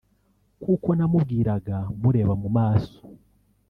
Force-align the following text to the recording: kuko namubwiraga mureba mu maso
kuko 0.63 0.89
namubwiraga 0.97 1.77
mureba 2.01 2.33
mu 2.41 2.49
maso 2.57 2.97